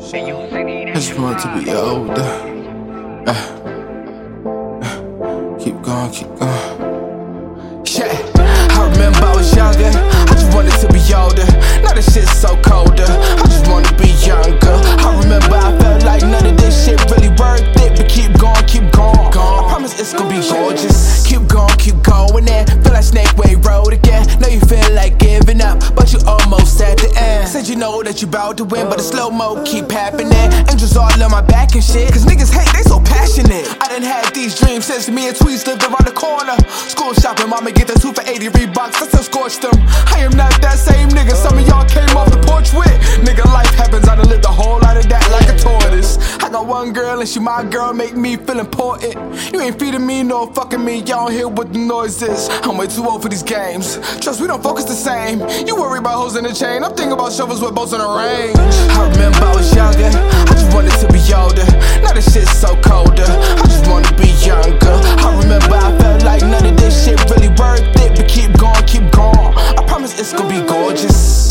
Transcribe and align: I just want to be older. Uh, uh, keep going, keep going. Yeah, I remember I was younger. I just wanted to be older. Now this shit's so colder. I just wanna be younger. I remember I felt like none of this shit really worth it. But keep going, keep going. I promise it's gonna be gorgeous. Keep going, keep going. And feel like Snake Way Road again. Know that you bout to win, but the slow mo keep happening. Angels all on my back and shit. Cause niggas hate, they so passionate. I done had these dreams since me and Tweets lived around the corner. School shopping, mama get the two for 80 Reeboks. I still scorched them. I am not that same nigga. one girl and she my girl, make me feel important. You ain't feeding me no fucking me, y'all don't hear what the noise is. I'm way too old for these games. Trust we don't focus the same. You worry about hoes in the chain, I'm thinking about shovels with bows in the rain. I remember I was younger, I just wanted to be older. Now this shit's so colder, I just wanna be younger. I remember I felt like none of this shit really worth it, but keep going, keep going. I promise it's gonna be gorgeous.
I 0.00 0.92
just 0.94 1.18
want 1.18 1.40
to 1.40 1.48
be 1.58 1.72
older. 1.72 2.22
Uh, 3.26 3.34
uh, 4.80 5.58
keep 5.58 5.74
going, 5.82 6.12
keep 6.12 6.28
going. 6.38 7.84
Yeah, 7.84 8.14
I 8.78 8.88
remember 8.92 9.26
I 9.26 9.34
was 9.34 9.54
younger. 9.56 9.90
I 9.90 10.34
just 10.34 10.54
wanted 10.54 10.78
to 10.78 10.86
be 10.92 11.02
older. 11.12 11.44
Now 11.82 11.94
this 11.94 12.14
shit's 12.14 12.30
so 12.30 12.54
colder. 12.62 13.10
I 13.10 13.42
just 13.50 13.66
wanna 13.66 13.92
be 13.98 14.14
younger. 14.24 14.78
I 15.02 15.18
remember 15.20 15.56
I 15.56 15.76
felt 15.78 16.04
like 16.04 16.22
none 16.22 16.46
of 16.46 16.56
this 16.56 16.86
shit 16.86 17.00
really 17.10 17.30
worth 17.30 17.60
it. 17.82 17.98
But 17.98 18.08
keep 18.08 18.32
going, 18.38 18.64
keep 18.66 18.92
going. 18.92 19.18
I 19.18 19.66
promise 19.68 19.98
it's 19.98 20.14
gonna 20.14 20.30
be 20.30 20.48
gorgeous. 20.48 21.26
Keep 21.26 21.48
going, 21.48 21.76
keep 21.76 22.00
going. 22.04 22.48
And 22.48 22.70
feel 22.84 22.92
like 22.92 23.02
Snake 23.02 23.36
Way 23.36 23.56
Road 23.56 23.92
again. 23.92 24.17
Know 27.88 28.02
that 28.02 28.20
you 28.20 28.28
bout 28.28 28.56
to 28.58 28.64
win, 28.64 28.88
but 28.88 28.98
the 28.98 29.02
slow 29.02 29.30
mo 29.30 29.62
keep 29.64 29.90
happening. 29.90 30.48
Angels 30.68 30.96
all 30.96 31.08
on 31.08 31.30
my 31.30 31.40
back 31.40 31.74
and 31.74 31.82
shit. 31.82 32.12
Cause 32.12 32.24
niggas 32.24 32.52
hate, 32.52 32.68
they 32.76 32.84
so 32.84 33.00
passionate. 33.00 33.64
I 33.80 33.88
done 33.88 34.02
had 34.02 34.34
these 34.34 34.58
dreams 34.60 34.84
since 34.86 35.08
me 35.08 35.28
and 35.28 35.36
Tweets 35.36 35.66
lived 35.66 35.82
around 35.82 36.04
the 36.04 36.12
corner. 36.12 36.56
School 36.92 37.14
shopping, 37.14 37.48
mama 37.48 37.72
get 37.72 37.88
the 37.88 37.96
two 37.98 38.12
for 38.12 38.22
80 38.22 38.48
Reeboks. 38.52 39.00
I 39.00 39.06
still 39.08 39.24
scorched 39.24 39.62
them. 39.62 39.76
I 40.12 40.20
am 40.20 40.36
not 40.36 40.52
that 40.60 40.78
same 40.78 41.08
nigga. 41.08 41.37
one 46.78 46.92
girl 46.92 47.18
and 47.18 47.28
she 47.28 47.40
my 47.40 47.64
girl, 47.64 47.92
make 47.92 48.14
me 48.14 48.36
feel 48.36 48.60
important. 48.60 49.14
You 49.52 49.60
ain't 49.60 49.80
feeding 49.80 50.06
me 50.06 50.22
no 50.22 50.46
fucking 50.46 50.84
me, 50.84 50.98
y'all 50.98 51.26
don't 51.26 51.32
hear 51.32 51.48
what 51.48 51.72
the 51.72 51.78
noise 51.80 52.22
is. 52.22 52.48
I'm 52.62 52.78
way 52.78 52.86
too 52.86 53.04
old 53.04 53.20
for 53.20 53.28
these 53.28 53.42
games. 53.42 53.98
Trust 54.20 54.40
we 54.40 54.46
don't 54.46 54.62
focus 54.62 54.84
the 54.84 54.94
same. 54.94 55.40
You 55.66 55.74
worry 55.74 55.98
about 55.98 56.14
hoes 56.22 56.36
in 56.36 56.44
the 56.44 56.52
chain, 56.52 56.84
I'm 56.84 56.94
thinking 56.94 57.14
about 57.14 57.32
shovels 57.32 57.60
with 57.60 57.74
bows 57.74 57.92
in 57.94 57.98
the 57.98 58.06
rain. 58.06 58.54
I 58.94 59.10
remember 59.10 59.42
I 59.42 59.56
was 59.56 59.74
younger, 59.74 60.06
I 60.06 60.52
just 60.54 60.72
wanted 60.72 60.94
to 61.02 61.08
be 61.10 61.18
older. 61.34 61.66
Now 62.02 62.12
this 62.12 62.32
shit's 62.32 62.56
so 62.56 62.80
colder, 62.80 63.26
I 63.26 63.64
just 63.66 63.90
wanna 63.90 64.14
be 64.14 64.30
younger. 64.46 64.94
I 65.26 65.34
remember 65.42 65.74
I 65.74 65.90
felt 65.98 66.22
like 66.22 66.42
none 66.42 66.64
of 66.64 66.76
this 66.76 66.94
shit 67.04 67.18
really 67.28 67.50
worth 67.58 67.82
it, 67.98 68.14
but 68.14 68.28
keep 68.28 68.56
going, 68.56 68.86
keep 68.86 69.10
going. 69.10 69.50
I 69.74 69.82
promise 69.88 70.14
it's 70.20 70.32
gonna 70.32 70.48
be 70.48 70.62
gorgeous. 70.64 71.47